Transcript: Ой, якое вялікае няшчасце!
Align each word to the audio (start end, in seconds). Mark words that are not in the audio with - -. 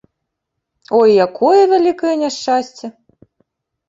Ой, 0.99 1.09
якое 1.25 1.59
вялікае 1.73 2.13
няшчасце! 2.23 2.85